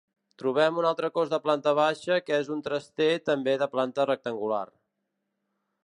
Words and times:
Trobem 0.41 0.77
un 0.83 0.85
altre 0.91 1.09
cos 1.17 1.33
de 1.33 1.39
planta 1.43 1.73
baixa 1.81 2.17
que 2.29 2.35
és 2.45 2.49
un 2.57 2.65
traster 2.69 3.11
també 3.31 3.55
de 3.65 3.69
planta 3.75 4.09
rectangular. 4.13 4.65